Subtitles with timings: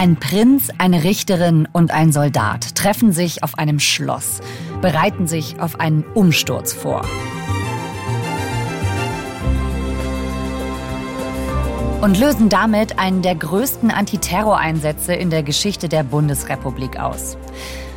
[0.00, 4.38] Ein Prinz, eine Richterin und ein Soldat treffen sich auf einem Schloss,
[4.80, 7.04] bereiten sich auf einen Umsturz vor.
[12.00, 17.36] Und lösen damit einen der größten Antiterroreinsätze in der Geschichte der Bundesrepublik aus.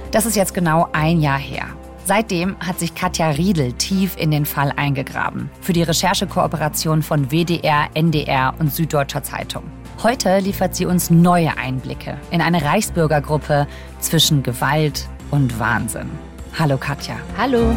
[0.09, 1.67] Das ist jetzt genau ein Jahr her.
[2.05, 5.51] Seitdem hat sich Katja Riedel tief in den Fall eingegraben.
[5.61, 9.65] Für die Recherchekooperation von WDR, NDR und Süddeutscher Zeitung.
[10.03, 13.67] Heute liefert sie uns neue Einblicke in eine Reichsbürgergruppe
[13.99, 16.09] zwischen Gewalt und Wahnsinn.
[16.57, 17.17] Hallo Katja.
[17.37, 17.75] Hallo.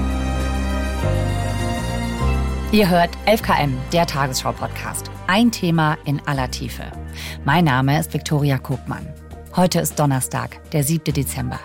[2.73, 5.10] Ihr hört 11KM, der Tagesschau-Podcast.
[5.27, 6.84] Ein Thema in aller Tiefe.
[7.45, 9.06] Mein Name ist Viktoria Kopmann.
[9.54, 11.12] Heute ist Donnerstag, der 7.
[11.12, 11.60] Dezember.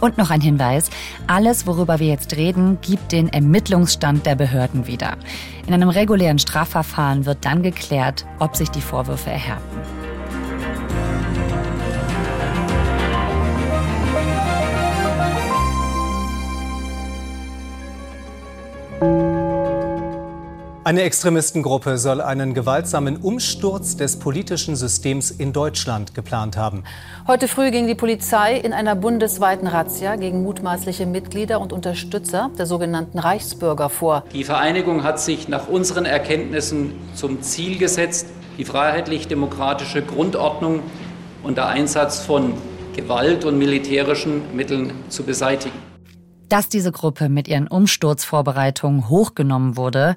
[0.00, 0.90] Und noch ein Hinweis,
[1.26, 5.16] alles, worüber wir jetzt reden, gibt den Ermittlungsstand der Behörden wieder.
[5.66, 9.95] In einem regulären Strafverfahren wird dann geklärt, ob sich die Vorwürfe erhärten.
[20.86, 26.84] Eine Extremistengruppe soll einen gewaltsamen Umsturz des politischen Systems in Deutschland geplant haben.
[27.26, 32.66] Heute früh ging die Polizei in einer bundesweiten Razzia gegen mutmaßliche Mitglieder und Unterstützer der
[32.66, 34.22] sogenannten Reichsbürger vor.
[34.32, 40.84] Die Vereinigung hat sich nach unseren Erkenntnissen zum Ziel gesetzt, die freiheitlich-demokratische Grundordnung
[41.42, 42.54] unter Einsatz von
[42.94, 45.74] Gewalt und militärischen Mitteln zu beseitigen.
[46.48, 50.14] Dass diese Gruppe mit ihren Umsturzvorbereitungen hochgenommen wurde,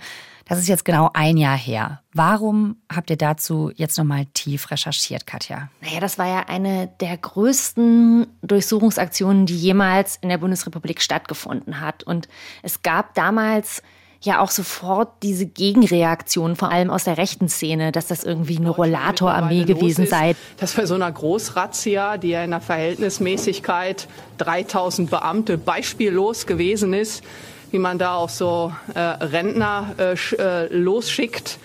[0.50, 2.02] das ist jetzt genau ein Jahr her.
[2.12, 5.70] Warum habt ihr dazu jetzt nochmal tief recherchiert, Katja?
[5.82, 12.02] Naja, das war ja eine der größten Durchsuchungsaktionen, die jemals in der Bundesrepublik stattgefunden hat.
[12.02, 12.28] Und
[12.64, 13.84] es gab damals
[14.22, 18.72] ja auch sofort diese Gegenreaktion, vor allem aus der rechten Szene, dass das irgendwie eine
[18.72, 20.36] Rollatorarmee gewesen sei.
[20.58, 24.08] Dass bei so einer Großrazzia, die ja in der Verhältnismäßigkeit
[24.40, 27.24] 3000 Beamte beispiellos gewesen ist,
[27.72, 31.60] wie man da auch so äh, Rentner äh, äh, losschickt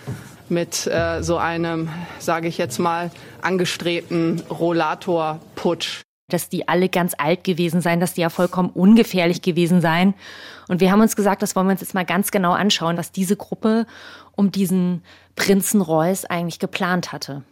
[0.49, 1.89] mit äh, so einem,
[2.19, 3.11] sage ich jetzt mal,
[3.43, 6.03] angestrebten Rollatorputsch.
[6.29, 10.15] Dass die alle ganz alt gewesen seien, dass die ja vollkommen ungefährlich gewesen seien.
[10.69, 13.13] Und wir haben uns gesagt, das wollen wir uns jetzt mal ganz genau anschauen, was
[13.13, 13.87] diese Gruppe
[14.33, 15.03] um diesen
[15.37, 17.43] Prinzen Reuß eigentlich geplant hatte.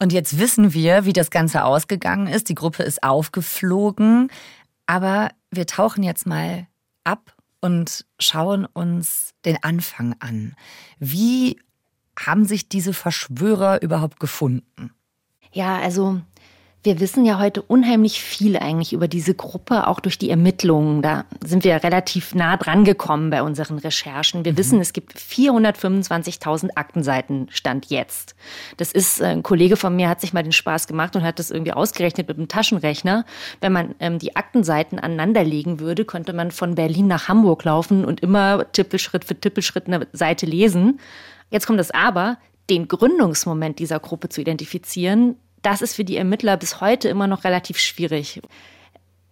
[0.00, 2.48] Und jetzt wissen wir, wie das Ganze ausgegangen ist.
[2.48, 4.30] Die Gruppe ist aufgeflogen.
[4.86, 6.66] Aber wir tauchen jetzt mal
[7.04, 10.54] ab und schauen uns den Anfang an.
[10.98, 11.60] Wie
[12.18, 14.92] haben sich diese Verschwörer überhaupt gefunden?
[15.52, 16.20] Ja, also
[16.88, 21.02] wir wissen ja heute unheimlich viel eigentlich über diese Gruppe, auch durch die Ermittlungen.
[21.02, 24.46] Da sind wir relativ nah dran gekommen bei unseren Recherchen.
[24.46, 24.56] Wir mhm.
[24.56, 28.34] wissen, es gibt 425.000 Aktenseiten Stand jetzt.
[28.78, 31.38] Das ist, äh, ein Kollege von mir hat sich mal den Spaß gemacht und hat
[31.38, 33.26] das irgendwie ausgerechnet mit einem Taschenrechner.
[33.60, 38.20] Wenn man ähm, die Aktenseiten aneinanderlegen würde, könnte man von Berlin nach Hamburg laufen und
[38.20, 41.00] immer Tippelschritt für Tippelschritt eine Seite lesen.
[41.50, 42.38] Jetzt kommt das Aber,
[42.70, 47.44] den Gründungsmoment dieser Gruppe zu identifizieren, das ist für die Ermittler bis heute immer noch
[47.44, 48.40] relativ schwierig.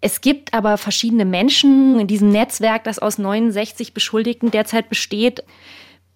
[0.01, 5.43] Es gibt aber verschiedene Menschen in diesem Netzwerk, das aus 69 Beschuldigten derzeit besteht,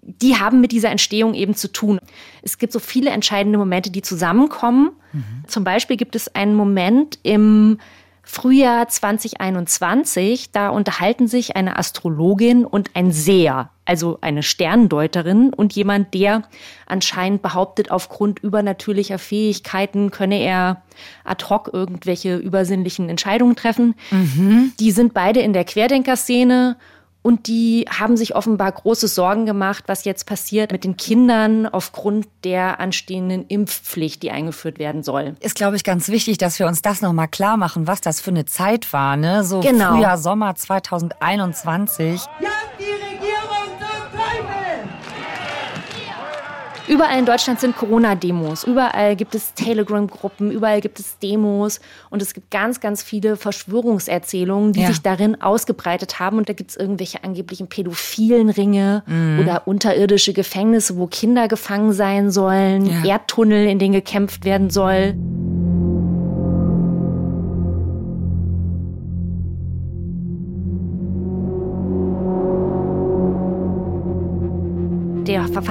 [0.03, 1.99] die haben mit dieser Entstehung eben zu tun.
[2.43, 4.93] Es gibt so viele entscheidende Momente, die zusammenkommen.
[5.13, 5.45] Mhm.
[5.47, 7.79] Zum Beispiel gibt es einen Moment im
[8.31, 16.15] Frühjahr 2021, da unterhalten sich eine Astrologin und ein Seher, also eine Sterndeuterin und jemand,
[16.15, 16.45] der
[16.87, 20.83] anscheinend behauptet, aufgrund übernatürlicher Fähigkeiten könne er
[21.25, 23.97] ad hoc irgendwelche übersinnlichen Entscheidungen treffen.
[24.13, 24.75] Mhm.
[24.79, 26.77] Die sind beide in der Querdenker-Szene
[27.23, 32.27] und die haben sich offenbar große Sorgen gemacht, was jetzt passiert mit den Kindern aufgrund
[32.45, 35.35] der anstehenden Impfpflicht, die eingeführt werden soll.
[35.41, 38.31] Ist, glaube ich, ganz wichtig, dass wir uns das nochmal klar machen, was das für
[38.31, 39.17] eine Zeit war.
[39.17, 39.45] Ne?
[39.45, 39.97] So genau.
[39.97, 42.23] Frühjahr, Sommer 2021.
[42.41, 42.49] Ja,
[46.91, 48.65] Überall in Deutschland sind Corona-Demos.
[48.65, 51.79] Überall gibt es Telegram-Gruppen, überall gibt es Demos.
[52.11, 54.89] Und es gibt ganz, ganz viele Verschwörungserzählungen, die ja.
[54.89, 56.39] sich darin ausgebreitet haben.
[56.39, 59.39] Und da gibt es irgendwelche angeblichen pädophilen Ringe mhm.
[59.39, 63.05] oder unterirdische Gefängnisse, wo Kinder gefangen sein sollen, ja.
[63.05, 65.15] Erdtunnel, in denen gekämpft werden soll.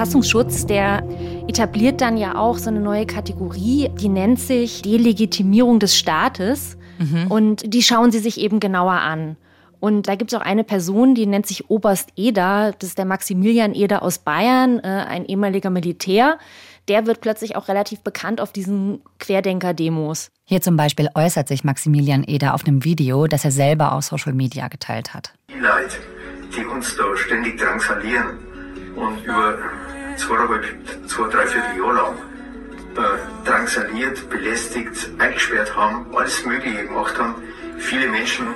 [0.00, 1.02] Verfassungsschutz, der
[1.46, 6.78] etabliert dann ja auch so eine neue Kategorie, die nennt sich Delegitimierung des Staates.
[6.98, 7.26] Mhm.
[7.30, 9.36] Und die schauen sie sich eben genauer an.
[9.78, 12.72] Und da gibt es auch eine Person, die nennt sich Oberst Eder.
[12.78, 16.38] Das ist der Maximilian Eder aus Bayern, äh, ein ehemaliger Militär
[16.88, 20.30] der wird plötzlich auch relativ bekannt auf diesen Querdenker-Demos.
[20.44, 24.32] Hier zum Beispiel äußert sich Maximilian Eder auf einem Video, das er selber auf Social
[24.32, 25.32] Media geteilt hat.
[25.50, 25.98] Die Leute,
[26.56, 28.38] die uns da ständig drangsalieren
[28.96, 29.56] und über
[30.20, 30.64] zweieinhalb,
[31.06, 32.16] zwei, drei Viertel lang
[32.96, 37.36] äh, drangsaliert, belästigt, eingesperrt haben, alles Mögliche gemacht haben,
[37.78, 38.46] viele Menschen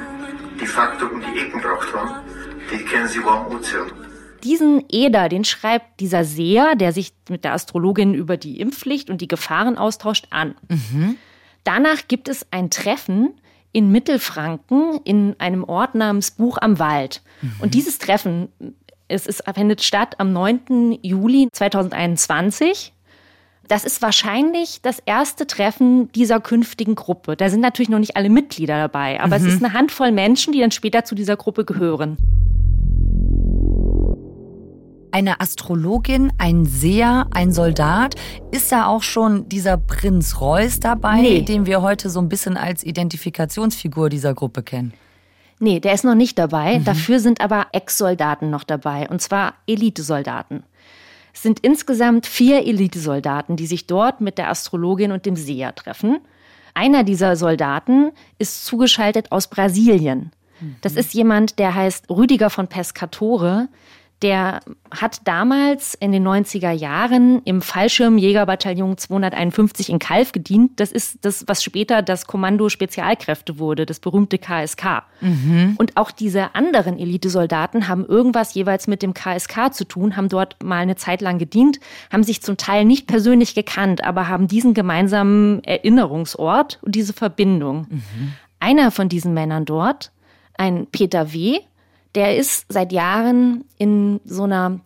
[0.61, 2.11] de facto um die Ecken gebracht haben,
[2.71, 3.91] die kennen sie warm Ozean.
[4.43, 9.23] Diesen Eder, den schreibt dieser Seher, der sich mit der Astrologin über die Impfpflicht und
[9.23, 10.55] die Gefahren austauscht, an.
[10.69, 11.17] Mhm.
[11.65, 13.31] Danach gibt es ein Treffen
[13.73, 17.23] in Mittelfranken in einem Ort namens Buch am Wald.
[17.41, 17.53] Mhm.
[17.61, 18.49] Und dieses Treffen,
[19.15, 20.99] es ist, findet statt am 9.
[21.03, 22.93] Juli 2021.
[23.67, 27.37] Das ist wahrscheinlich das erste Treffen dieser künftigen Gruppe.
[27.37, 29.47] Da sind natürlich noch nicht alle Mitglieder dabei, aber mhm.
[29.47, 32.19] es ist eine Handvoll Menschen, die dann später zu dieser Gruppe gehören
[35.15, 38.17] eine Astrologin, ein Seher, ein Soldat.
[38.51, 41.43] Ist da auch schon dieser Prinz Reuß dabei, nee.
[41.43, 44.93] den wir heute so ein bisschen als Identifikationsfigur dieser Gruppe kennen?
[45.65, 46.79] Nee, der ist noch nicht dabei.
[46.79, 46.85] Mhm.
[46.85, 50.63] Dafür sind aber Ex-Soldaten noch dabei, und zwar Elitesoldaten.
[51.33, 56.19] Es sind insgesamt vier Elitesoldaten, die sich dort mit der Astrologin und dem Seher treffen.
[56.75, 60.33] Einer dieser Soldaten ist zugeschaltet aus Brasilien.
[60.83, 60.99] Das mhm.
[60.99, 63.69] ist jemand, der heißt Rüdiger von Pescatore
[64.23, 70.81] der hat damals in den 90er Jahren im Fallschirmjägerbataillon 251 in Kalf gedient.
[70.81, 75.03] Das ist das, was später das Kommando Spezialkräfte wurde, das berühmte KSK.
[75.21, 75.75] Mhm.
[75.79, 80.63] Und auch diese anderen Elitesoldaten haben irgendwas jeweils mit dem KSK zu tun, haben dort
[80.63, 84.75] mal eine Zeit lang gedient, haben sich zum Teil nicht persönlich gekannt, aber haben diesen
[84.75, 87.89] gemeinsamen Erinnerungsort und diese Verbindung.
[87.91, 88.33] Mhm.
[88.61, 90.13] Einer von diesen Männern dort,
[90.57, 91.61] ein Peter W.,
[92.15, 94.81] der ist seit Jahren in so einer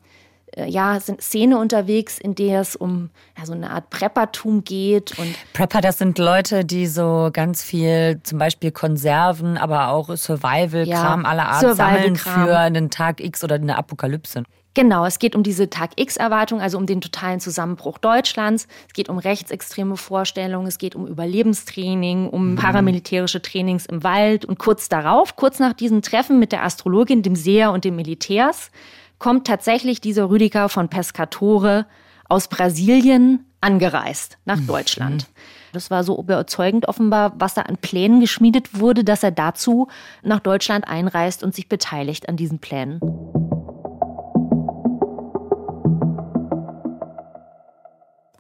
[0.57, 5.19] äh, ja, Szene unterwegs, in der es um ja, so eine Art Preppertum geht.
[5.19, 11.23] Und Prepper, das sind Leute, die so ganz viel, zum Beispiel Konserven, aber auch Survival-Kram
[11.23, 14.45] ja, aller Art Survival sammeln für einen Tag X oder eine Apokalypse.
[14.75, 18.69] Genau, es geht um diese Tag-X-Erwartung, also um den totalen Zusammenbruch Deutschlands.
[18.87, 22.57] Es geht um rechtsextreme Vorstellungen, es geht um Überlebenstraining, um mhm.
[22.57, 24.45] paramilitärische Trainings im Wald.
[24.45, 28.71] Und kurz darauf, kurz nach diesem Treffen mit der Astrologin, dem Seher und dem Militärs,
[29.19, 31.87] kommt tatsächlich dieser Rüdiger von Pescatore
[32.29, 34.67] aus Brasilien angereist nach mhm.
[34.67, 35.27] Deutschland.
[35.73, 39.89] Das war so überzeugend offenbar, was da an Plänen geschmiedet wurde, dass er dazu
[40.23, 43.01] nach Deutschland einreist und sich beteiligt an diesen Plänen.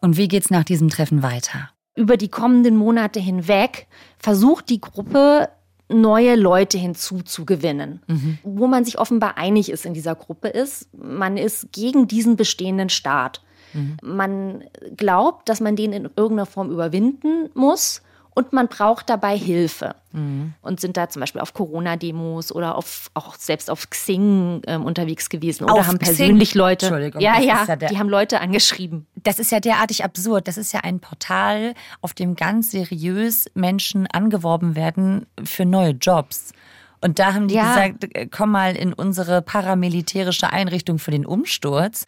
[0.00, 1.70] Und wie geht's nach diesem Treffen weiter?
[1.94, 3.88] Über die kommenden Monate hinweg
[4.18, 5.50] versucht die Gruppe
[5.88, 8.02] neue Leute hinzuzugewinnen.
[8.06, 8.38] Mhm.
[8.42, 12.88] Wo man sich offenbar einig ist in dieser Gruppe ist, man ist gegen diesen bestehenden
[12.88, 13.42] Staat.
[13.72, 13.96] Mhm.
[14.02, 14.64] Man
[14.96, 18.02] glaubt, dass man den in irgendeiner Form überwinden muss
[18.38, 19.96] und man braucht dabei Hilfe.
[20.12, 20.54] Mhm.
[20.62, 25.28] Und sind da zum Beispiel auf Corona-Demos oder auf, auch selbst auf Xing ähm, unterwegs
[25.28, 26.60] gewesen oder auf haben persönlich Xing?
[26.60, 26.86] Leute.
[26.86, 29.08] Entschuldigung, ja, ja, ja die haben Leute angeschrieben.
[29.16, 30.46] Das ist ja derartig absurd.
[30.46, 36.52] Das ist ja ein Portal, auf dem ganz seriös Menschen angeworben werden für neue Jobs.
[37.00, 37.74] Und da haben die ja.
[37.74, 42.06] gesagt, äh, komm mal in unsere paramilitärische Einrichtung für den Umsturz.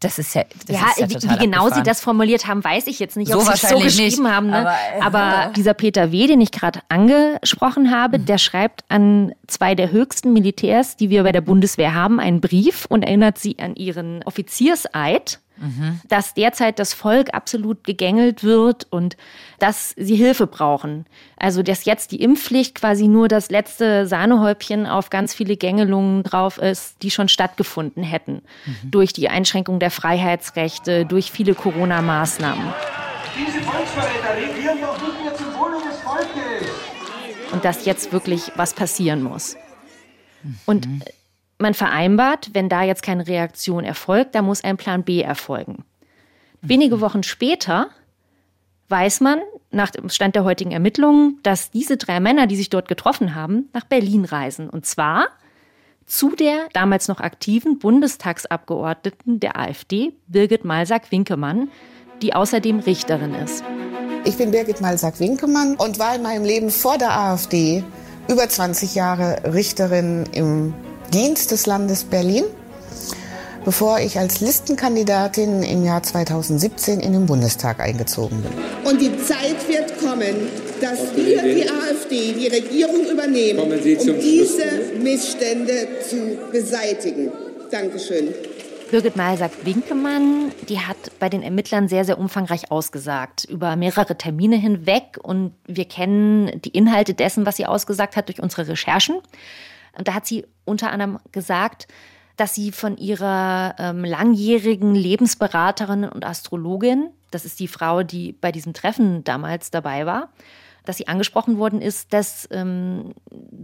[0.00, 2.86] Das ist ja, das ja, ist ja wie, wie genau sie das formuliert haben, weiß
[2.86, 4.46] ich jetzt nicht, ob so sie es so geschrieben nicht, haben.
[4.48, 4.58] Ne?
[4.58, 8.26] Aber, äh, aber, dieser Peter W., den ich gerade angesprochen habe, mhm.
[8.26, 12.86] der schreibt an zwei der höchsten Militärs, die wir bei der Bundeswehr haben, einen Brief
[12.88, 16.00] und erinnert sie an ihren Offizierseid mhm.
[16.08, 19.16] dass derzeit das Volk absolut gegängelt wird und
[19.58, 21.06] dass sie Hilfe brauchen.
[21.36, 26.58] Also dass jetzt die Impfpflicht quasi nur das letzte Sahnehäubchen auf ganz viele Gängelungen drauf
[26.58, 28.42] ist, die schon stattgefunden hätten.
[28.66, 28.90] Mhm.
[28.90, 32.72] Durch die Einschränkung der Freiheitsrechte, durch viele Corona-Maßnahmen.
[33.36, 36.68] Diese Volksverräter regieren doch nicht mehr zum Wohle des Volkes.
[37.52, 39.56] Und dass jetzt wirklich was passieren muss.
[40.66, 41.02] Und mhm
[41.58, 45.84] man vereinbart, wenn da jetzt keine Reaktion erfolgt, da muss ein Plan B erfolgen.
[46.60, 47.00] Wenige mhm.
[47.00, 47.88] Wochen später
[48.88, 52.88] weiß man nach dem Stand der heutigen Ermittlungen, dass diese drei Männer, die sich dort
[52.88, 54.70] getroffen haben, nach Berlin reisen.
[54.70, 55.26] Und zwar
[56.06, 61.70] zu der damals noch aktiven Bundestagsabgeordneten der AfD, Birgit Malsack-Winkemann,
[62.22, 63.62] die außerdem Richterin ist.
[64.24, 67.84] Ich bin Birgit Malsack-Winkemann und war in meinem Leben vor der AfD
[68.28, 70.74] über 20 Jahre Richterin im
[71.12, 72.44] Dienst des Landes Berlin,
[73.64, 78.52] bevor ich als Listenkandidatin im Jahr 2017 in den Bundestag eingezogen bin.
[78.84, 80.48] Und die Zeit wird kommen,
[80.80, 84.64] dass wir, die AfD, die Regierung übernehmen, um diese
[85.02, 87.32] Missstände zu beseitigen.
[87.70, 88.28] Dankeschön.
[88.90, 94.16] Birgit Mahl sagt, Winkemann, die hat bei den Ermittlern sehr, sehr umfangreich ausgesagt, über mehrere
[94.16, 95.18] Termine hinweg.
[95.22, 99.16] Und wir kennen die Inhalte dessen, was sie ausgesagt hat, durch unsere Recherchen.
[99.96, 101.88] Und da hat sie unter anderem gesagt,
[102.36, 108.52] dass sie von ihrer ähm, langjährigen Lebensberaterin und Astrologin, das ist die Frau, die bei
[108.52, 110.30] diesem Treffen damals dabei war,
[110.84, 113.12] dass sie angesprochen worden ist, dass ähm,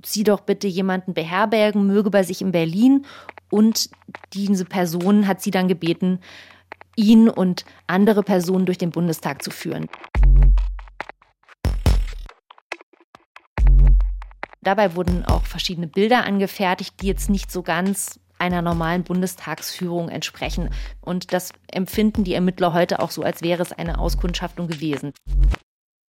[0.04, 3.06] sie doch bitte jemanden beherbergen möge bei sich in Berlin.
[3.49, 3.90] Und
[4.34, 6.18] diese Person hat sie dann gebeten,
[6.96, 9.88] ihn und andere Personen durch den Bundestag zu führen.
[14.64, 20.71] Dabei wurden auch verschiedene Bilder angefertigt, die jetzt nicht so ganz einer normalen Bundestagsführung entsprechen.
[21.00, 25.12] Und das empfinden die Ermittler heute auch so, als wäre es eine Auskundschaftung gewesen.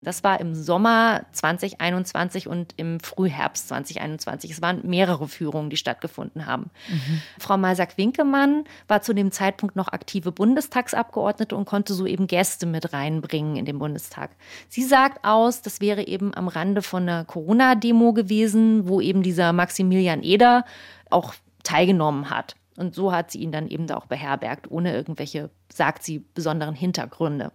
[0.03, 4.51] Das war im Sommer 2021 und im Frühherbst 2021.
[4.51, 6.69] Es waren mehrere Führungen, die stattgefunden haben.
[6.89, 7.21] Mhm.
[7.39, 12.93] Frau Malsack-Winkemann war zu dem Zeitpunkt noch aktive Bundestagsabgeordnete und konnte so eben Gäste mit
[12.93, 14.31] reinbringen in den Bundestag.
[14.69, 19.53] Sie sagt aus, das wäre eben am Rande von einer Corona-Demo gewesen, wo eben dieser
[19.53, 20.65] Maximilian Eder
[21.09, 21.33] auch
[21.63, 22.55] teilgenommen hat.
[22.77, 26.75] Und so hat sie ihn dann eben da auch beherbergt, ohne irgendwelche, sagt sie, besonderen
[26.75, 27.51] Hintergründe.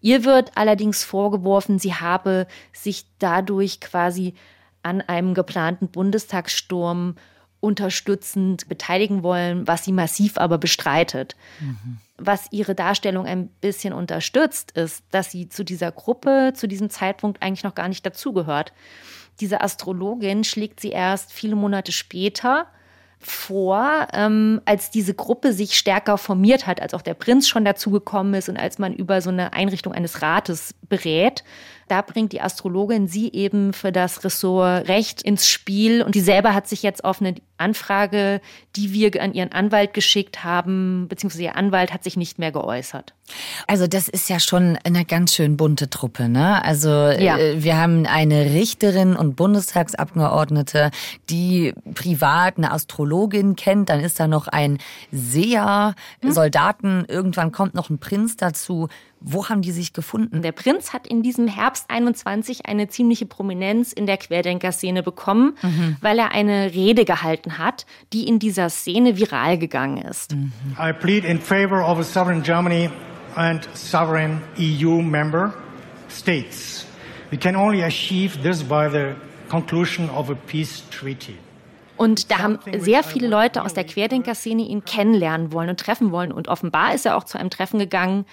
[0.00, 4.34] Ihr wird allerdings vorgeworfen, sie habe sich dadurch quasi
[4.82, 7.14] an einem geplanten Bundestagssturm
[7.60, 11.36] unterstützend beteiligen wollen, was sie massiv aber bestreitet.
[11.60, 11.98] Mhm.
[12.16, 17.42] Was ihre Darstellung ein bisschen unterstützt, ist, dass sie zu dieser Gruppe zu diesem Zeitpunkt
[17.42, 18.72] eigentlich noch gar nicht dazugehört.
[19.40, 22.66] Diese Astrologin schlägt sie erst viele Monate später
[23.20, 28.34] vor, ähm, als diese Gruppe sich stärker formiert hat, als auch der Prinz schon dazugekommen
[28.34, 31.42] ist und als man über so eine Einrichtung eines Rates berät.
[31.88, 36.54] Da bringt die Astrologin sie eben für das Ressort Recht ins Spiel und die selber
[36.54, 38.40] hat sich jetzt auf eine Anfrage,
[38.76, 43.14] die wir an ihren Anwalt geschickt haben, beziehungsweise ihr Anwalt hat sich nicht mehr geäußert.
[43.66, 46.64] Also das ist ja schon eine ganz schön bunte Truppe, ne?
[46.64, 47.36] Also ja.
[47.36, 50.90] äh, wir haben eine Richterin und Bundestagsabgeordnete,
[51.28, 54.78] die privat eine Astrologin kennt, dann ist da noch ein
[55.10, 56.32] Seher, hm?
[56.32, 58.88] Soldaten, irgendwann kommt noch ein Prinz dazu.
[59.20, 60.42] Wo haben die sich gefunden?
[60.42, 65.96] Der Prinz hat in diesem Herbst 21 eine ziemliche Prominenz in der Querdenker-Szene bekommen, mhm.
[66.00, 70.34] weil er eine Rede gehalten hat, die in dieser Szene viral gegangen ist.
[70.34, 70.52] Mhm.
[70.78, 72.90] I plead in favor of a sovereign Germany
[73.34, 75.52] and sovereign EU member
[76.08, 76.86] states.
[77.30, 79.14] We can only achieve this by the
[79.48, 81.34] conclusion of a peace treaty.
[81.96, 86.30] Und da haben sehr viele Leute aus der Querdenker-Szene ihn kennenlernen wollen und treffen wollen.
[86.30, 88.24] Und offenbar ist er auch zu einem Treffen gegangen,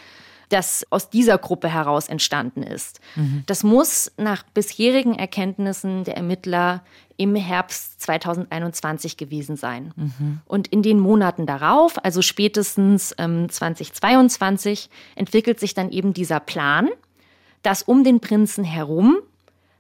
[0.49, 2.99] das aus dieser Gruppe heraus entstanden ist.
[3.15, 3.43] Mhm.
[3.45, 6.83] Das muss nach bisherigen Erkenntnissen der Ermittler
[7.17, 9.93] im Herbst 2021 gewesen sein.
[9.95, 10.41] Mhm.
[10.45, 16.89] Und in den Monaten darauf, also spätestens ähm, 2022, entwickelt sich dann eben dieser Plan,
[17.61, 19.17] dass um den Prinzen herum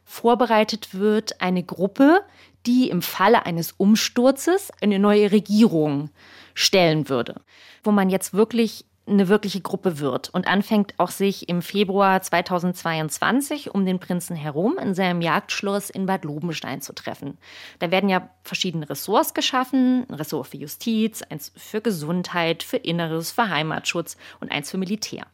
[0.05, 2.21] vorbereitet wird eine Gruppe,
[2.65, 6.09] die im Falle eines Umsturzes eine neue Regierung
[6.53, 7.41] stellen würde,
[7.83, 13.73] wo man jetzt wirklich eine wirkliche Gruppe wird und anfängt auch sich im Februar 2022
[13.73, 17.37] um den Prinzen herum in seinem Jagdschloss in Bad Lobenstein zu treffen.
[17.79, 23.31] Da werden ja verschiedene Ressorts geschaffen, ein Ressort für Justiz, eins für Gesundheit, für Inneres,
[23.31, 25.27] für Heimatschutz und eins für Militär.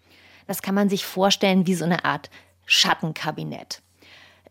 [0.48, 2.30] Das kann man sich vorstellen wie so eine Art
[2.66, 3.82] Schattenkabinett.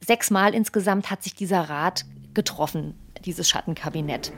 [0.00, 4.32] Sechsmal insgesamt hat sich dieser Rat getroffen, dieses Schattenkabinett.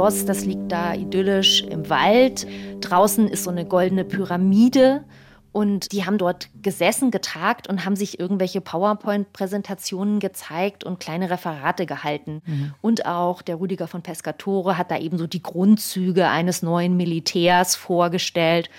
[0.00, 2.46] Schloss, das liegt da idyllisch im Wald.
[2.80, 5.04] Draußen ist so eine goldene Pyramide.
[5.52, 11.84] Und die haben dort gesessen, getagt und haben sich irgendwelche PowerPoint-Präsentationen gezeigt und kleine Referate
[11.84, 12.40] gehalten.
[12.46, 12.74] Mhm.
[12.80, 17.76] Und auch der Rüdiger von Pescatore hat da eben so die Grundzüge eines neuen Militärs
[17.76, 18.70] vorgestellt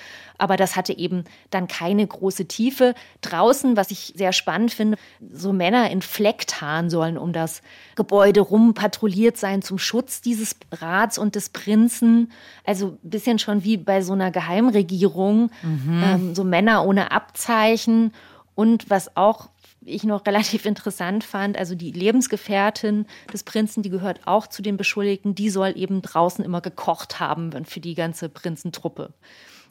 [0.41, 2.95] aber das hatte eben dann keine große Tiefe.
[3.21, 4.97] Draußen, was ich sehr spannend finde,
[5.31, 7.61] so Männer in Flecktarn sollen um das
[7.95, 12.31] Gebäude rum patrouilliert sein zum Schutz dieses Rats und des Prinzen.
[12.65, 16.03] Also ein bisschen schon wie bei so einer Geheimregierung, mhm.
[16.03, 18.11] ähm, so Männer ohne Abzeichen.
[18.55, 19.49] Und was auch
[19.85, 24.77] ich noch relativ interessant fand, also die Lebensgefährtin des Prinzen, die gehört auch zu den
[24.77, 29.13] Beschuldigten, die soll eben draußen immer gekocht haben für die ganze Prinzentruppe.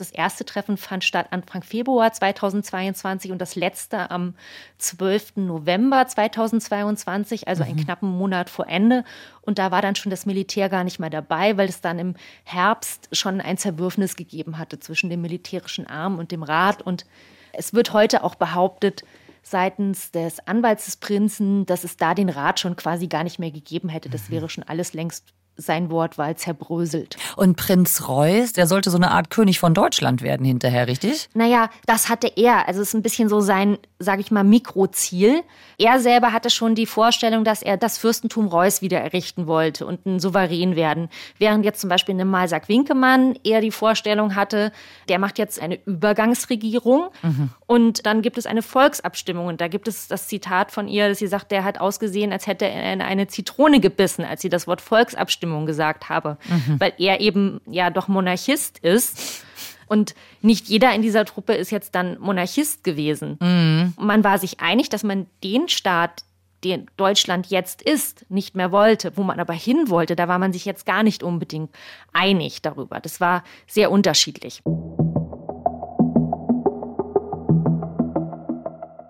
[0.01, 4.35] Das erste Treffen fand statt Anfang Februar 2022 und das letzte am
[4.79, 5.37] 12.
[5.37, 7.85] November 2022, also einen mhm.
[7.85, 9.05] knappen Monat vor Ende.
[9.43, 12.15] Und da war dann schon das Militär gar nicht mehr dabei, weil es dann im
[12.45, 16.81] Herbst schon ein Zerwürfnis gegeben hatte zwischen dem militärischen Arm und dem Rat.
[16.81, 17.05] Und
[17.53, 19.05] es wird heute auch behauptet,
[19.43, 23.51] seitens des Anwalts des Prinzen, dass es da den Rat schon quasi gar nicht mehr
[23.51, 24.09] gegeben hätte.
[24.09, 24.33] Das mhm.
[24.33, 27.17] wäre schon alles längst sein Wortwahl zerbröselt.
[27.37, 31.29] Und Prinz Reuß, der sollte so eine Art König von Deutschland werden hinterher, richtig?
[31.35, 32.67] Naja, das hatte er.
[32.69, 35.43] Also es ist ein bisschen so sein, sage ich mal, Mikroziel.
[35.79, 40.07] Er selber hatte schon die Vorstellung, dass er das Fürstentum Reuß wieder errichten wollte und
[40.07, 41.11] ein Souverän werden.
[41.39, 44.73] Während jetzt zum Beispiel eine Malsack Winkemann eher die Vorstellung hatte,
[45.11, 47.51] der macht jetzt eine Übergangsregierung mhm.
[47.67, 49.47] und dann gibt es eine Volksabstimmung.
[49.47, 52.47] Und da gibt es das Zitat von ihr, dass sie sagt, der hat ausgesehen, als
[52.47, 56.81] hätte er in eine Zitrone gebissen, als sie das Wort Volksabstimmung gesagt habe, mhm.
[56.81, 59.45] weil er eben ja doch Monarchist ist.
[59.91, 63.39] Und nicht jeder in dieser Truppe ist jetzt dann Monarchist gewesen.
[63.41, 63.93] Mhm.
[63.99, 66.23] Man war sich einig, dass man den Staat,
[66.63, 69.17] den Deutschland jetzt ist, nicht mehr wollte.
[69.17, 71.75] Wo man aber hin wollte, da war man sich jetzt gar nicht unbedingt
[72.13, 73.01] einig darüber.
[73.01, 74.63] Das war sehr unterschiedlich.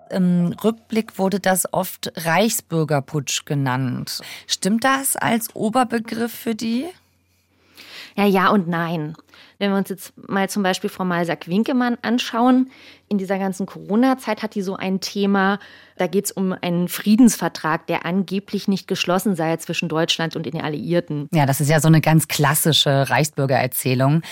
[0.09, 4.21] Im Rückblick wurde das oft Reichsbürgerputsch genannt.
[4.47, 6.87] Stimmt das als Oberbegriff für die?
[8.15, 9.15] Ja, ja und nein.
[9.61, 12.71] Wenn wir uns jetzt mal zum Beispiel Frau Malsack-Winkemann anschauen,
[13.09, 15.59] in dieser ganzen Corona-Zeit hat die so ein Thema,
[15.97, 20.59] da geht es um einen Friedensvertrag, der angeblich nicht geschlossen sei zwischen Deutschland und den
[20.59, 21.29] Alliierten.
[21.31, 24.23] Ja, das ist ja so eine ganz klassische Reichsbürgererzählung.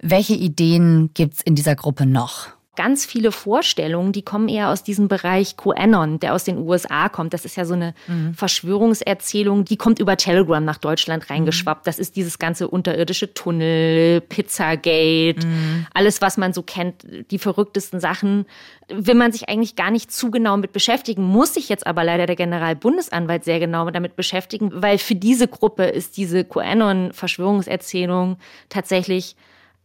[0.00, 2.46] Welche Ideen gibt es in dieser Gruppe noch?
[2.78, 7.34] Ganz viele Vorstellungen, die kommen eher aus diesem Bereich QAnon, der aus den USA kommt.
[7.34, 8.34] Das ist ja so eine mhm.
[8.34, 11.80] Verschwörungserzählung, die kommt über Telegram nach Deutschland reingeschwappt.
[11.80, 11.84] Mhm.
[11.86, 15.88] Das ist dieses ganze unterirdische Tunnel, Pizzagate, mhm.
[15.92, 18.46] alles, was man so kennt, die verrücktesten Sachen.
[18.88, 22.26] Will man sich eigentlich gar nicht zu genau mit beschäftigen, muss sich jetzt aber leider
[22.26, 28.36] der Generalbundesanwalt sehr genau damit beschäftigen, weil für diese Gruppe ist diese QAnon-Verschwörungserzählung
[28.68, 29.34] tatsächlich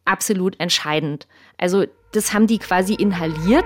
[0.06, 1.28] absolut entscheidend.
[1.58, 3.66] Also das haben die quasi inhaliert.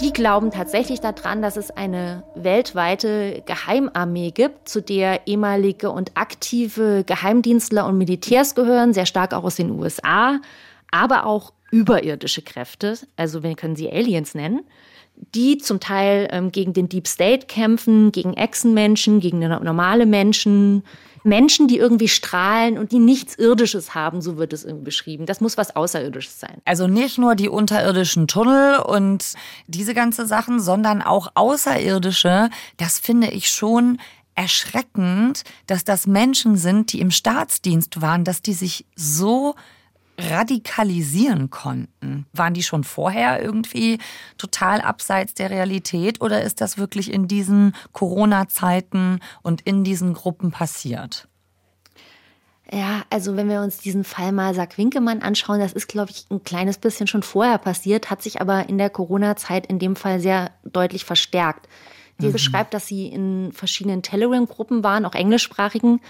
[0.00, 7.04] Die glauben tatsächlich daran, dass es eine weltweite Geheimarmee gibt, zu der ehemalige und aktive
[7.04, 10.40] Geheimdienstler und Militärs gehören, sehr stark auch aus den USA,
[10.90, 14.62] aber auch überirdische Kräfte, also wir können sie Aliens nennen,
[15.34, 20.82] die zum Teil ähm, gegen den Deep State kämpfen, gegen Echsenmenschen, gegen normale Menschen,
[21.22, 25.26] Menschen, die irgendwie strahlen und die nichts Irdisches haben, so wird es irgendwie beschrieben.
[25.26, 26.62] Das muss was Außerirdisches sein.
[26.64, 29.34] Also nicht nur die unterirdischen Tunnel und
[29.66, 32.48] diese ganze Sachen, sondern auch Außerirdische.
[32.78, 33.98] Das finde ich schon
[34.34, 39.54] erschreckend, dass das Menschen sind, die im Staatsdienst waren, dass die sich so
[40.28, 42.26] radikalisieren konnten?
[42.32, 43.98] Waren die schon vorher irgendwie
[44.38, 50.50] total abseits der Realität oder ist das wirklich in diesen Corona-Zeiten und in diesen Gruppen
[50.50, 51.28] passiert?
[52.72, 56.26] Ja, also wenn wir uns diesen Fall mal Sack Winkemann anschauen, das ist, glaube ich,
[56.30, 60.20] ein kleines bisschen schon vorher passiert, hat sich aber in der Corona-Zeit in dem Fall
[60.20, 61.66] sehr deutlich verstärkt.
[62.20, 62.32] Sie mhm.
[62.32, 66.00] beschreibt, dass sie in verschiedenen Telegram-Gruppen waren, auch englischsprachigen,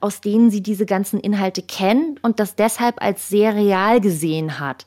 [0.00, 4.86] aus denen sie diese ganzen Inhalte kennt und das deshalb als sehr real gesehen hat,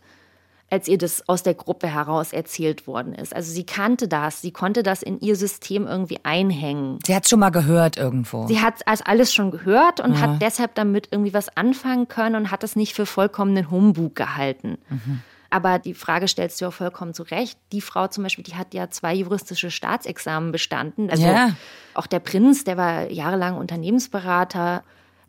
[0.69, 3.36] als ihr das aus der Gruppe heraus erzählt worden ist.
[3.36, 6.98] Also sie kannte das, sie konnte das in ihr System irgendwie einhängen.
[7.06, 8.48] Sie hat es schon mal gehört irgendwo.
[8.48, 10.22] Sie hat also alles schon gehört und ja.
[10.22, 14.78] hat deshalb damit irgendwie was anfangen können und hat es nicht für vollkommenen Humbug gehalten.
[14.89, 15.22] Mhm.
[15.54, 17.60] Aber die Frage stellst du ja vollkommen zu Recht.
[17.72, 21.12] Die Frau zum Beispiel, die hat ja zwei juristische Staatsexamen bestanden.
[21.12, 21.56] Also ja.
[21.94, 24.84] auch der Prinz, der war jahrelang Unternehmensberater.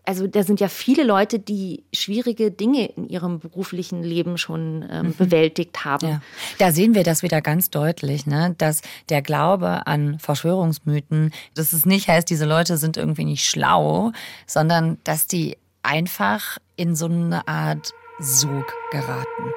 [0.07, 5.09] Also da sind ja viele Leute, die schwierige Dinge in ihrem beruflichen Leben schon ähm,
[5.09, 5.15] mhm.
[5.17, 6.09] bewältigt haben.
[6.09, 6.23] Ja.
[6.57, 8.55] Da sehen wir das wieder ganz deutlich, ne?
[8.57, 14.13] dass der Glaube an Verschwörungsmythen, dass es nicht heißt, diese Leute sind irgendwie nicht schlau,
[14.47, 19.53] sondern dass die einfach in so eine Art Sog geraten.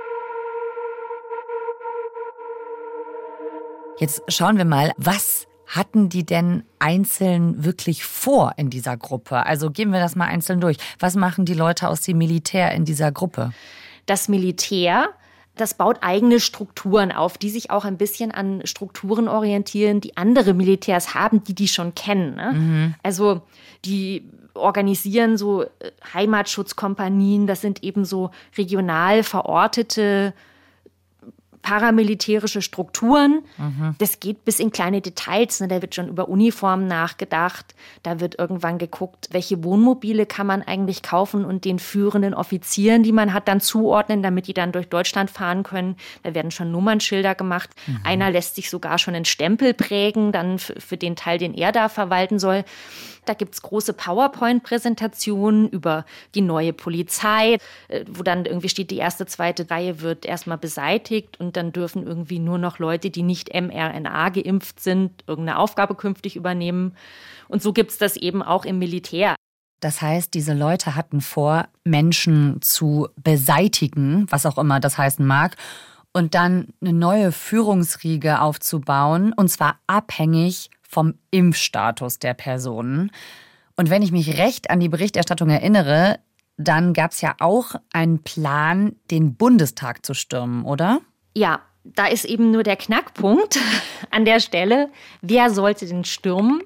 [4.00, 9.46] Jetzt schauen wir mal, was hatten die denn einzeln wirklich vor in dieser Gruppe?
[9.46, 10.78] Also gehen wir das mal einzeln durch.
[11.00, 13.52] Was machen die Leute aus dem Militär in dieser Gruppe?
[14.06, 15.10] Das Militär
[15.58, 20.54] das baut eigene Strukturen auf, die sich auch ein bisschen an Strukturen orientieren, die andere
[20.54, 22.36] Militärs haben, die die schon kennen.
[22.36, 22.54] Ne?
[22.54, 22.96] Mhm.
[23.04, 23.42] Also
[23.86, 25.68] die organisieren so äh,
[26.14, 30.34] Heimatschutzkompanien, das sind eben so regional verortete
[31.68, 33.44] paramilitärische Strukturen.
[33.58, 33.96] Mhm.
[33.98, 35.60] Das geht bis in kleine Details.
[35.60, 35.68] Ne?
[35.68, 37.76] Da wird schon über Uniformen nachgedacht.
[38.04, 43.12] Da wird irgendwann geguckt, welche Wohnmobile kann man eigentlich kaufen und den führenden Offizieren, die
[43.12, 45.98] man hat, dann zuordnen, damit die dann durch Deutschland fahren können.
[46.24, 47.70] Da werden schon Nummernschilder gemacht.
[47.86, 48.00] Mhm.
[48.06, 51.90] Einer lässt sich sogar schon einen Stempel prägen, dann für den Teil, den er da
[51.90, 52.64] verwalten soll.
[53.28, 57.58] Da gibt es große PowerPoint-Präsentationen über die neue Polizei,
[57.90, 62.06] äh, wo dann irgendwie steht, die erste, zweite Reihe wird erstmal beseitigt und dann dürfen
[62.06, 66.96] irgendwie nur noch Leute, die nicht mRNA geimpft sind, irgendeine Aufgabe künftig übernehmen.
[67.48, 69.36] Und so gibt es das eben auch im Militär.
[69.80, 75.56] Das heißt, diese Leute hatten vor, Menschen zu beseitigen, was auch immer das heißen mag,
[76.14, 83.12] und dann eine neue Führungsriege aufzubauen, und zwar abhängig vom Impfstatus der Personen.
[83.76, 86.20] Und wenn ich mich recht an die Berichterstattung erinnere,
[86.58, 91.02] dann gab es ja auch einen Plan, den Bundestag zu stürmen, oder?
[91.36, 93.60] Ja, da ist eben nur der Knackpunkt
[94.12, 94.90] an der Stelle.
[95.22, 96.64] Wer sollte den stürmen?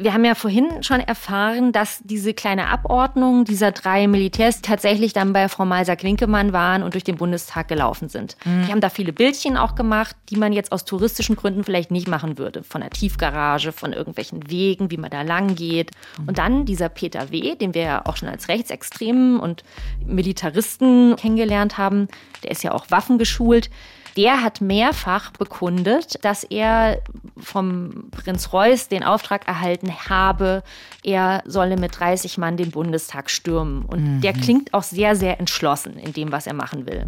[0.00, 5.34] Wir haben ja vorhin schon erfahren, dass diese kleine Abordnung dieser drei Militärs tatsächlich dann
[5.34, 8.38] bei Frau Malser-Klinkemann waren und durch den Bundestag gelaufen sind.
[8.46, 8.64] Mhm.
[8.64, 12.08] Die haben da viele Bildchen auch gemacht, die man jetzt aus touristischen Gründen vielleicht nicht
[12.08, 12.62] machen würde.
[12.62, 15.90] Von der Tiefgarage, von irgendwelchen Wegen, wie man da lang geht.
[16.18, 16.28] Mhm.
[16.28, 19.64] Und dann dieser Peter W., den wir ja auch schon als Rechtsextremen und
[20.06, 22.08] Militaristen kennengelernt haben,
[22.42, 23.68] der ist ja auch waffengeschult
[24.16, 27.00] der hat mehrfach bekundet, dass er
[27.38, 30.62] vom Prinz Reuß den Auftrag erhalten habe,
[31.02, 33.84] er solle mit 30 Mann den Bundestag stürmen.
[33.84, 34.20] Und mhm.
[34.20, 37.06] der klingt auch sehr, sehr entschlossen in dem, was er machen will.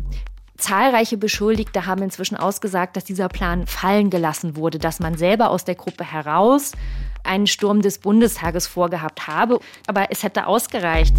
[0.57, 5.65] Zahlreiche Beschuldigte haben inzwischen ausgesagt, dass dieser Plan fallen gelassen wurde, dass man selber aus
[5.65, 6.73] der Gruppe heraus
[7.25, 9.59] einen Sturm des Bundestages vorgehabt habe.
[9.87, 11.17] Aber es hätte ausgereicht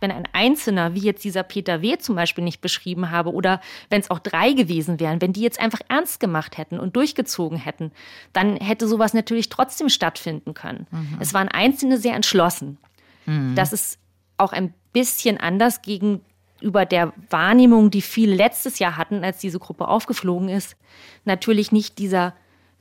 [0.00, 1.98] wenn ein Einzelner, wie jetzt dieser Peter W.
[1.98, 5.60] zum Beispiel nicht beschrieben habe, oder wenn es auch drei gewesen wären, wenn die jetzt
[5.60, 7.92] einfach ernst gemacht hätten und durchgezogen hätten,
[8.32, 10.86] dann hätte sowas natürlich trotzdem stattfinden können.
[10.90, 11.18] Mhm.
[11.20, 12.78] Es waren Einzelne sehr entschlossen.
[13.26, 13.54] Mhm.
[13.54, 13.98] Das ist
[14.36, 19.88] auch ein bisschen anders gegenüber der Wahrnehmung, die viele letztes Jahr hatten, als diese Gruppe
[19.88, 20.76] aufgeflogen ist.
[21.24, 22.34] Natürlich nicht dieser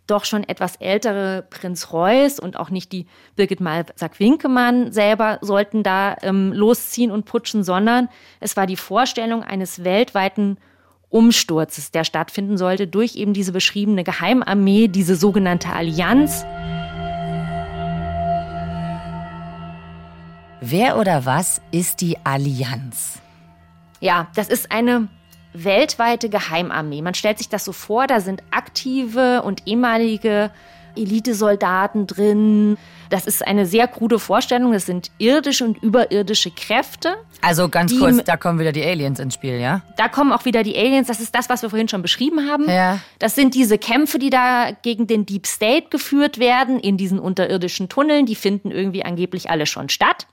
[0.10, 6.16] doch schon etwas ältere Prinz Reuß und auch nicht die Birgit Malsack-Winkemann selber sollten da
[6.22, 10.58] ähm, losziehen und putschen, sondern es war die Vorstellung eines weltweiten
[11.10, 16.46] Umsturzes, der stattfinden sollte durch eben diese beschriebene Geheimarmee, diese sogenannte Allianz.
[20.62, 23.20] Wer oder was ist die Allianz?
[24.02, 25.08] Ja, das ist eine
[25.54, 27.02] weltweite Geheimarmee.
[27.02, 30.52] Man stellt sich das so vor, da sind aktive und ehemalige
[30.96, 32.78] Elitesoldaten drin.
[33.10, 34.72] Das ist eine sehr krude Vorstellung.
[34.74, 37.16] Das sind irdische und überirdische Kräfte.
[37.42, 39.82] Also ganz kurz, da kommen wieder die Aliens ins Spiel, ja?
[39.98, 41.08] Da kommen auch wieder die Aliens.
[41.08, 42.70] Das ist das, was wir vorhin schon beschrieben haben.
[42.70, 43.00] Ja.
[43.18, 47.90] Das sind diese Kämpfe, die da gegen den Deep State geführt werden in diesen unterirdischen
[47.90, 48.26] Tunneln.
[48.26, 50.28] Die finden irgendwie angeblich alle schon statt.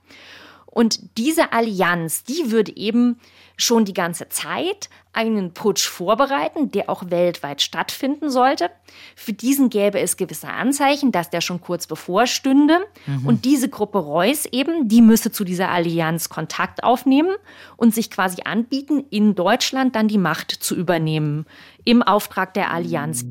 [0.67, 3.19] Und diese Allianz, die würde eben
[3.57, 8.71] schon die ganze Zeit einen Putsch vorbereiten, der auch weltweit stattfinden sollte.
[9.15, 12.81] Für diesen gäbe es gewisse Anzeichen, dass der schon kurz bevorstünde.
[13.07, 13.27] Mhm.
[13.27, 17.35] Und diese Gruppe Reuß eben, die müsse zu dieser Allianz Kontakt aufnehmen
[17.79, 21.47] und sich quasi anbieten, in Deutschland dann die Macht zu übernehmen
[21.85, 23.25] im Auftrag der Allianz.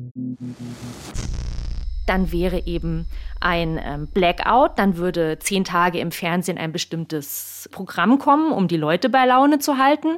[2.06, 3.06] Dann wäre eben
[3.40, 8.76] ein ähm, Blackout, dann würde zehn Tage im Fernsehen ein bestimmtes Programm kommen, um die
[8.76, 10.16] Leute bei Laune zu halten.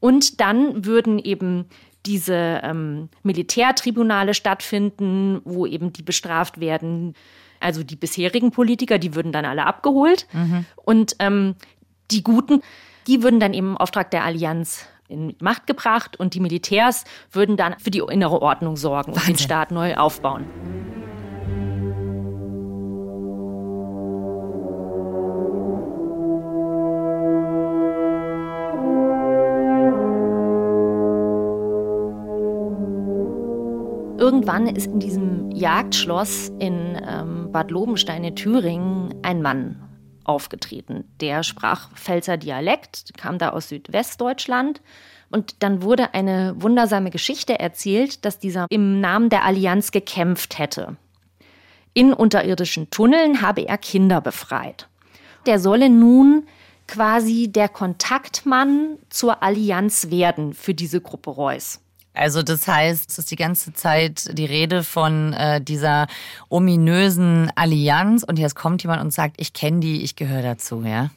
[0.00, 1.66] Und dann würden eben
[2.06, 7.14] diese ähm, Militärtribunale stattfinden, wo eben die bestraft werden.
[7.60, 10.26] Also die bisherigen Politiker, die würden dann alle abgeholt.
[10.32, 10.66] Mhm.
[10.76, 11.54] Und ähm,
[12.10, 12.60] die Guten,
[13.06, 17.56] die würden dann eben im Auftrag der Allianz in Macht gebracht und die Militärs würden
[17.56, 19.34] dann für die innere Ordnung sorgen und Wahnsinn.
[19.34, 20.46] den Staat neu aufbauen.
[34.24, 39.82] Irgendwann ist in diesem Jagdschloss in ähm, Bad Lobenstein in Thüringen ein Mann
[40.24, 41.04] aufgetreten.
[41.20, 44.80] Der sprach Pfälzer Dialekt, kam da aus Südwestdeutschland.
[45.30, 50.96] Und dann wurde eine wundersame Geschichte erzählt, dass dieser im Namen der Allianz gekämpft hätte.
[51.92, 54.88] In unterirdischen Tunneln habe er Kinder befreit.
[55.44, 56.46] Der solle nun
[56.88, 61.83] quasi der Kontaktmann zur Allianz werden für diese Gruppe Reuß.
[62.14, 66.06] Also das heißt, es ist die ganze Zeit die Rede von äh, dieser
[66.48, 71.10] ominösen Allianz und jetzt kommt jemand und sagt, ich kenne die, ich gehöre dazu, ja?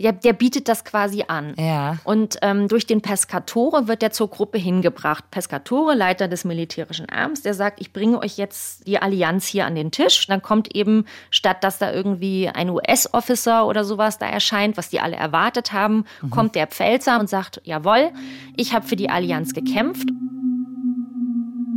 [0.00, 1.54] Ja, der bietet das quasi an.
[1.58, 1.98] Ja.
[2.04, 5.28] Und ähm, durch den Pescatore wird er zur Gruppe hingebracht.
[5.32, 9.74] Pescatore, Leiter des militärischen Arms, der sagt, ich bringe euch jetzt die Allianz hier an
[9.74, 10.24] den Tisch.
[10.28, 15.00] Dann kommt eben, statt dass da irgendwie ein US-Officer oder sowas da erscheint, was die
[15.00, 16.30] alle erwartet haben, mhm.
[16.30, 18.12] kommt der Pfälzer und sagt, jawohl,
[18.56, 20.08] ich habe für die Allianz gekämpft.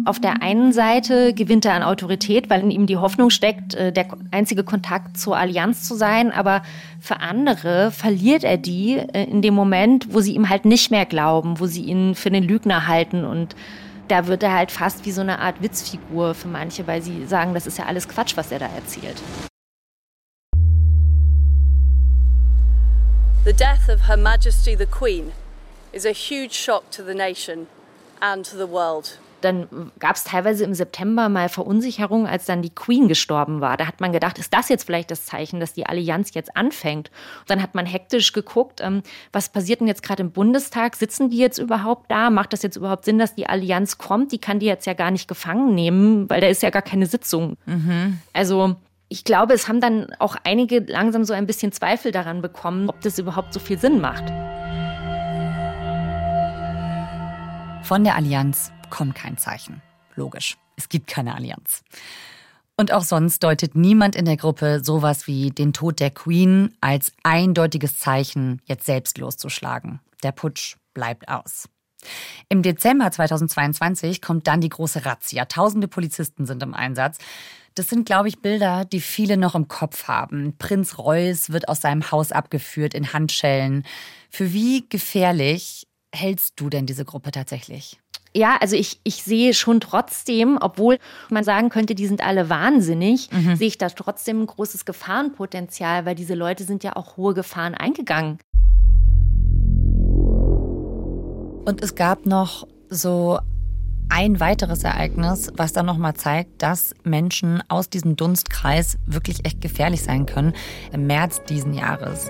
[0.04, 3.92] Auf der einen Seite gewinnt er an Autorität, weil in ihm die Hoffnung steckt, äh,
[3.92, 6.32] der einzige Kontakt zur Allianz zu sein.
[6.32, 6.64] Aber
[7.00, 11.06] für andere verliert er die äh, in dem Moment, wo sie ihm halt nicht mehr
[11.06, 13.26] glauben, wo sie ihn für den Lügner halten.
[13.26, 13.56] Und
[14.08, 17.54] da wird er halt fast wie so eine Art Witzfigur für manche, weil sie sagen,
[17.54, 19.22] das ist ja alles Quatsch, was er da erzählt.
[23.46, 25.32] The death of Her Majesty the Queen
[25.94, 27.68] is a huge shock to the nation
[28.20, 29.20] and to the world.
[29.42, 33.78] Dann gab es teilweise im September mal Verunsicherung, als dann die Queen gestorben war.
[33.78, 37.10] Da hat man gedacht, ist das jetzt vielleicht das Zeichen, dass die Allianz jetzt anfängt?
[37.42, 40.96] Und dann hat man hektisch geguckt, ähm, was passiert denn jetzt gerade im Bundestag?
[40.96, 42.30] Sitzen die jetzt überhaupt da?
[42.30, 44.32] Macht das jetzt überhaupt Sinn, dass die Allianz kommt?
[44.32, 47.06] Die kann die jetzt ja gar nicht gefangen nehmen, weil da ist ja gar keine
[47.06, 47.58] Sitzung.
[47.66, 48.20] Mhm.
[48.34, 48.76] Also
[49.12, 53.02] ich glaube, es haben dann auch einige langsam so ein bisschen Zweifel daran bekommen, ob
[53.02, 54.24] das überhaupt so viel Sinn macht.
[57.84, 59.82] Von der Allianz kommt kein Zeichen.
[60.16, 61.84] Logisch, es gibt keine Allianz.
[62.78, 67.12] Und auch sonst deutet niemand in der Gruppe sowas wie den Tod der Queen als
[67.24, 70.00] eindeutiges Zeichen, jetzt selbst loszuschlagen.
[70.24, 71.70] Der Putsch bleibt aus.
[72.50, 75.46] Im Dezember 2022 kommt dann die große Razzia.
[75.46, 77.20] Tausende Polizisten sind im Einsatz.
[77.76, 80.58] Das sind, glaube ich, Bilder, die viele noch im Kopf haben.
[80.58, 83.86] Prinz Reuß wird aus seinem Haus abgeführt in Handschellen.
[84.30, 88.00] Für wie gefährlich hältst du denn diese Gruppe tatsächlich?
[88.34, 93.30] Ja, also ich, ich sehe schon trotzdem, obwohl man sagen könnte, die sind alle wahnsinnig,
[93.32, 93.56] mhm.
[93.58, 97.74] sehe ich da trotzdem ein großes Gefahrenpotenzial, weil diese Leute sind ja auch hohe Gefahren
[97.74, 98.40] eingegangen.
[101.66, 103.40] Und es gab noch so
[104.10, 110.04] ein weiteres Ereignis, was dann nochmal zeigt, dass Menschen aus diesem Dunstkreis wirklich echt gefährlich
[110.04, 110.54] sein können,
[110.92, 112.30] im März diesen Jahres.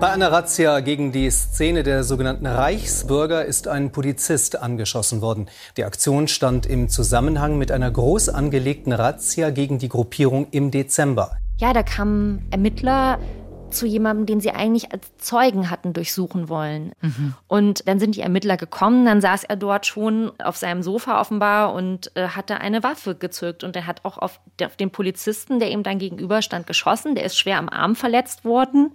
[0.00, 5.46] Bei einer Razzia gegen die Szene der sogenannten Reichsbürger ist ein Polizist angeschossen worden.
[5.76, 11.36] Die Aktion stand im Zusammenhang mit einer groß angelegten Razzia gegen die Gruppierung im Dezember.
[11.58, 13.18] Ja, da kamen Ermittler
[13.68, 16.92] zu jemandem, den sie eigentlich als Zeugen hatten durchsuchen wollen.
[17.02, 17.34] Mhm.
[17.46, 21.74] Und dann sind die Ermittler gekommen, dann saß er dort schon auf seinem Sofa offenbar
[21.74, 23.64] und äh, hatte eine Waffe gezückt.
[23.64, 27.14] Und er hat auch auf, auf den Polizisten, der ihm dann gegenüberstand, geschossen.
[27.14, 28.94] Der ist schwer am Arm verletzt worden.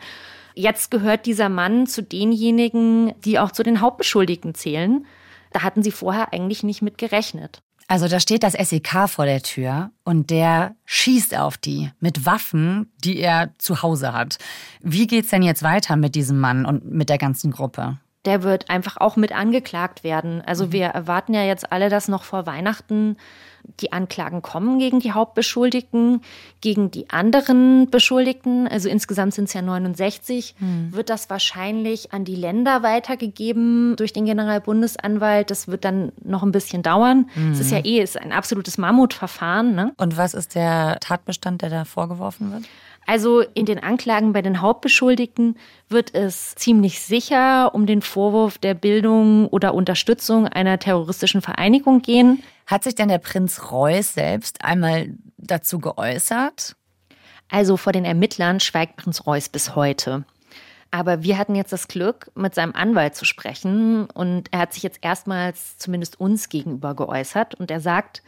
[0.56, 5.06] Jetzt gehört dieser Mann zu denjenigen, die auch zu den Hauptbeschuldigten zählen.
[5.52, 7.62] Da hatten sie vorher eigentlich nicht mit gerechnet.
[7.88, 12.92] Also da steht das SEK vor der Tür und der schießt auf die mit Waffen,
[13.04, 14.40] die er zu Hause hat.
[14.82, 18.00] Wie geht's denn jetzt weiter mit diesem Mann und mit der ganzen Gruppe?
[18.26, 20.42] Der wird einfach auch mit angeklagt werden.
[20.46, 20.72] Also mhm.
[20.72, 23.18] wir erwarten ja jetzt alle, dass noch vor Weihnachten
[23.80, 26.22] die Anklagen kommen gegen die Hauptbeschuldigten,
[26.62, 30.94] gegen die anderen Beschuldigten, also insgesamt sind es ja 69, hm.
[30.94, 35.52] wird das wahrscheinlich an die Länder weitergegeben durch den Generalbundesanwalt.
[35.52, 37.30] Das wird dann noch ein bisschen dauern.
[37.36, 37.62] Es hm.
[37.62, 39.76] ist ja eh ist ein absolutes Mammutverfahren.
[39.76, 39.94] Ne?
[39.98, 42.64] Und was ist der Tatbestand, der da vorgeworfen wird?
[43.06, 45.58] Also in den Anklagen bei den Hauptbeschuldigten
[45.90, 52.42] wird es ziemlich sicher um den Vorwurf der Bildung oder Unterstützung einer terroristischen Vereinigung gehen.
[52.66, 56.76] Hat sich denn der Prinz Reuß selbst einmal dazu geäußert?
[57.50, 60.26] Also vor den Ermittlern schweigt Prinz Reuß bis heute.
[60.90, 64.82] Aber wir hatten jetzt das Glück, mit seinem Anwalt zu sprechen und er hat sich
[64.82, 68.24] jetzt erstmals zumindest uns gegenüber geäußert und er sagt,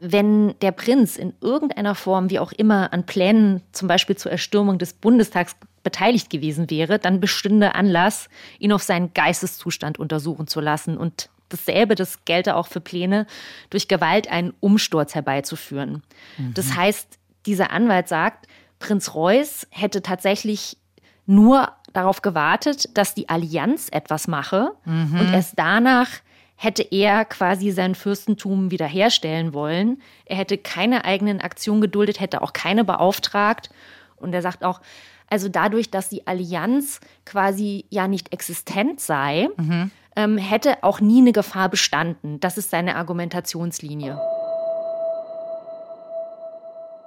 [0.00, 4.78] wenn der Prinz in irgendeiner Form, wie auch immer, an Plänen zum Beispiel zur Erstürmung
[4.78, 8.28] des Bundestags beteiligt gewesen wäre, dann bestünde Anlass,
[8.58, 13.26] ihn auf seinen Geisteszustand untersuchen zu lassen und dasselbe, das gelte auch für Pläne,
[13.70, 16.02] durch Gewalt einen Umsturz herbeizuführen.
[16.38, 16.54] Mhm.
[16.54, 20.76] Das heißt, dieser Anwalt sagt, Prinz Reuß hätte tatsächlich
[21.24, 25.20] nur darauf gewartet, dass die Allianz etwas mache mhm.
[25.20, 26.08] und erst danach
[26.56, 30.00] hätte er quasi sein Fürstentum wiederherstellen wollen.
[30.24, 33.70] Er hätte keine eigenen Aktionen geduldet, hätte auch keine beauftragt.
[34.16, 34.80] Und er sagt auch,
[35.28, 41.20] also dadurch, dass die Allianz quasi ja nicht existent sei, mhm ähm, hätte auch nie
[41.20, 42.40] eine Gefahr bestanden.
[42.40, 44.20] Das ist seine Argumentationslinie.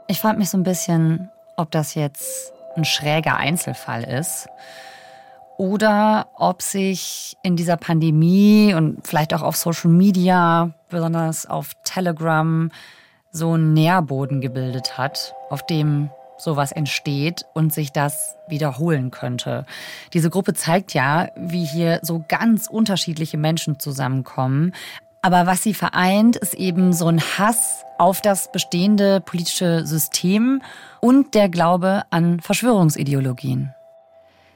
[0.07, 4.47] Ich frage mich so ein bisschen, ob das jetzt ein schräger Einzelfall ist
[5.59, 12.71] oder ob sich in dieser Pandemie und vielleicht auch auf Social Media, besonders auf Telegram,
[13.31, 19.65] so ein Nährboden gebildet hat, auf dem sowas entsteht und sich das wiederholen könnte.
[20.13, 24.73] Diese Gruppe zeigt ja, wie hier so ganz unterschiedliche Menschen zusammenkommen.
[25.21, 30.61] Aber was sie vereint, ist eben so ein Hass auf das bestehende politische System
[31.01, 33.73] und der Glaube an Verschwörungsideologien.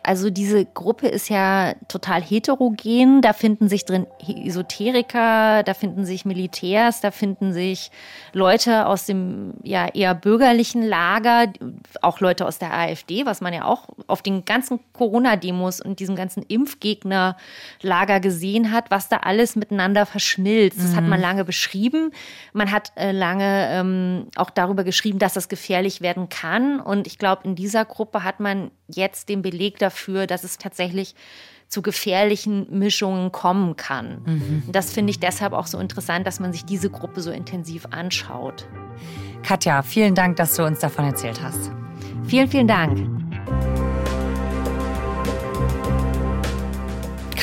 [0.06, 3.22] Also diese Gruppe ist ja total heterogen.
[3.22, 7.90] Da finden sich drin Esoteriker, da finden sich Militärs, da finden sich
[8.34, 11.54] Leute aus dem ja eher bürgerlichen Lager,
[12.02, 16.18] auch Leute aus der AfD, was man ja auch auf den ganzen Corona-Demos und diesem
[16.18, 20.80] ganzen Impfgegner-Lager gesehen hat, was da alles miteinander verschmilzt.
[20.80, 20.96] Das mhm.
[20.98, 21.26] hat man mhm.
[21.26, 22.12] lange beschrieben.
[22.52, 26.82] Man hat äh, lange ähm, auch darüber geschrieben, dass das gefährlich werden kann.
[26.82, 29.93] Und ich glaube, in dieser Gruppe hat man jetzt den Beleg dafür,
[30.28, 31.16] dass es tatsächlich
[31.68, 34.22] zu gefährlichen Mischungen kommen kann.
[34.26, 34.64] Mhm.
[34.72, 38.68] Das finde ich deshalb auch so interessant, dass man sich diese Gruppe so intensiv anschaut.
[39.42, 41.72] Katja, vielen Dank, dass du uns davon erzählt hast.
[42.26, 43.24] Vielen, vielen Dank.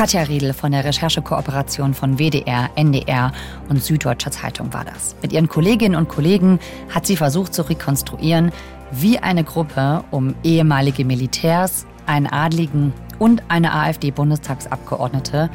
[0.00, 3.32] Katja Riedel von der Recherchekooperation von WDR, NDR
[3.68, 5.14] und Süddeutscher Zeitung war das.
[5.20, 6.58] Mit ihren Kolleginnen und Kollegen
[6.88, 8.50] hat sie versucht zu rekonstruieren,
[8.92, 15.48] wie eine Gruppe um ehemalige Militärs, einen Adligen und eine AfD-Bundestagsabgeordnete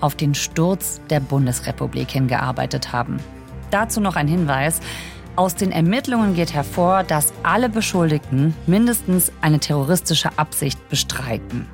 [0.00, 3.18] auf den Sturz der Bundesrepublik hingearbeitet haben.
[3.70, 4.80] Dazu noch ein Hinweis.
[5.36, 11.66] Aus den Ermittlungen geht hervor, dass alle Beschuldigten mindestens eine terroristische Absicht bestreiten.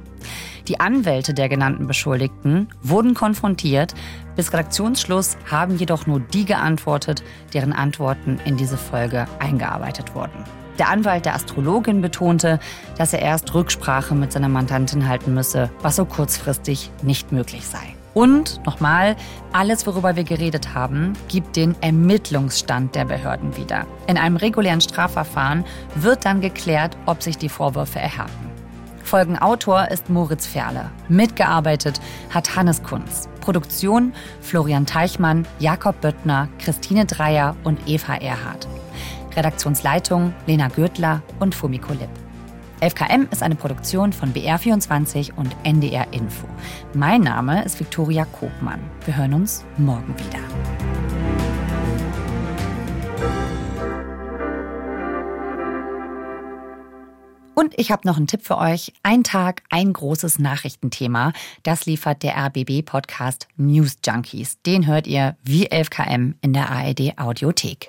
[0.69, 3.95] Die Anwälte der genannten Beschuldigten wurden konfrontiert.
[4.35, 10.45] Bis Redaktionsschluss haben jedoch nur die geantwortet, deren Antworten in diese Folge eingearbeitet wurden.
[10.79, 12.59] Der Anwalt der Astrologin betonte,
[12.99, 17.95] dass er erst Rücksprache mit seiner Mandantin halten müsse, was so kurzfristig nicht möglich sei.
[18.15, 19.17] Und nochmal,
[19.53, 23.87] alles, worüber wir geredet haben, gibt den Ermittlungsstand der Behörden wieder.
[24.07, 25.65] In einem regulären Strafverfahren
[25.97, 28.55] wird dann geklärt, ob sich die Vorwürfe erhärten.
[29.03, 30.91] Folgenautor ist Moritz Ferle.
[31.09, 33.29] Mitgearbeitet hat Hannes Kunz.
[33.41, 38.67] Produktion Florian Teichmann, Jakob Böttner, Christine Dreier und Eva Erhardt.
[39.37, 42.11] Redaktionsleitung Lena Gürtler und Fumiko Lipp.
[42.81, 46.47] 11KM ist eine Produktion von BR24 und NDR Info.
[46.93, 48.81] Mein Name ist Viktoria Kobmann.
[49.05, 50.41] Wir hören uns morgen wieder.
[57.55, 58.93] Und ich habe noch einen Tipp für euch.
[59.03, 61.33] Ein Tag, ein großes Nachrichtenthema.
[61.63, 64.61] Das liefert der RBB-Podcast News Junkies.
[64.63, 67.89] Den hört ihr wie 11KM in der ARD Audiothek.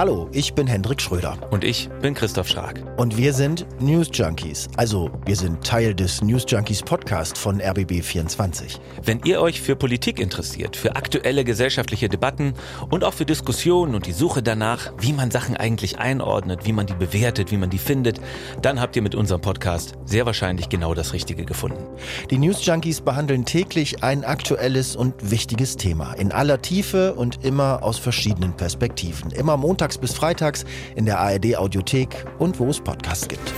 [0.00, 1.36] Hallo, ich bin Hendrik Schröder.
[1.50, 2.82] Und ich bin Christoph Schrag.
[2.96, 4.66] Und wir sind News Junkies.
[4.78, 8.78] Also, wir sind Teil des News Junkies Podcast von RBB24.
[9.04, 12.54] Wenn ihr euch für Politik interessiert, für aktuelle gesellschaftliche Debatten
[12.88, 16.86] und auch für Diskussionen und die Suche danach, wie man Sachen eigentlich einordnet, wie man
[16.86, 18.22] die bewertet, wie man die findet,
[18.62, 21.84] dann habt ihr mit unserem Podcast sehr wahrscheinlich genau das Richtige gefunden.
[22.30, 27.82] Die News Junkies behandeln täglich ein aktuelles und wichtiges Thema in aller Tiefe und immer
[27.82, 29.30] aus verschiedenen Perspektiven.
[29.32, 30.64] Immer Montag montags bis freitags
[30.96, 33.52] in der ARD Audiothek und wo es Podcasts gibt.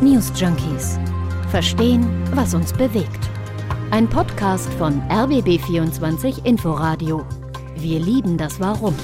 [0.00, 0.98] News Junkies.
[1.50, 3.28] Verstehen, was uns bewegt.
[3.90, 7.24] Ein Podcast von RBB24 Inforadio.
[7.76, 8.94] Wir lieben das Warum.